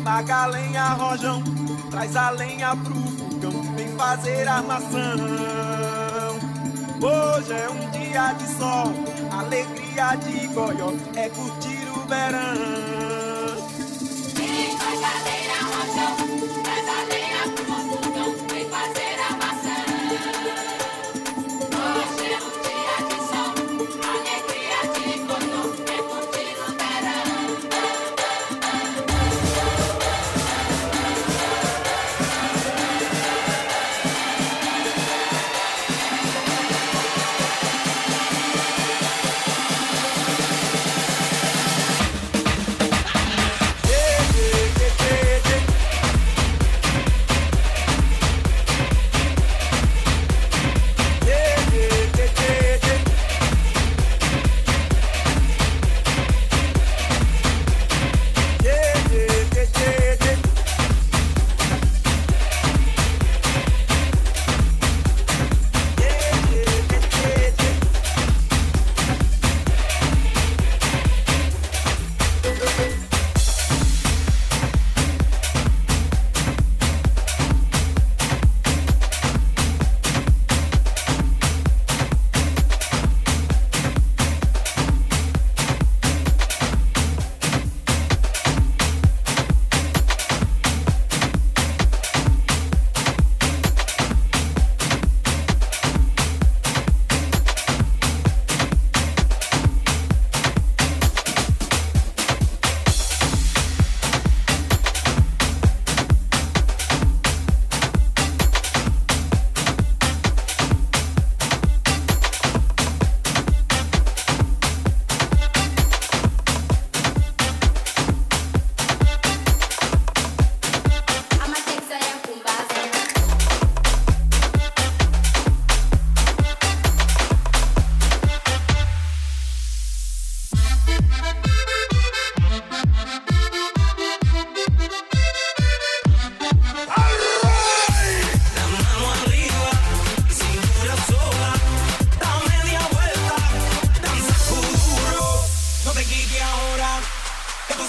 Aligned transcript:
Vem 0.00 0.04
Magalenha, 0.04 0.94
Rojão, 0.94 1.42
traz 1.90 2.16
a 2.16 2.30
lenha 2.30 2.74
pro 2.74 2.94
fogão, 2.94 3.62
vem 3.76 3.88
fazer 3.96 4.48
armação. 4.48 4.98
Hoje 7.02 7.52
é 7.52 7.68
um 7.68 7.90
dia 7.90 8.32
de 8.32 8.46
sol, 8.56 8.92
alegria 9.30 10.14
de 10.16 10.46
goió, 10.48 10.92
é 11.16 11.28
curtir 11.28 11.86
o 11.94 12.08
verão. 12.08 13.09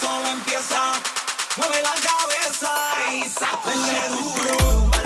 solo 0.00 0.28
empieza. 0.28 0.92
Mueve 1.56 1.82
la 1.82 1.94
cabeza 2.08 2.72
y 3.12 3.28
sacúdele 3.28 4.08
duro. 4.10 4.97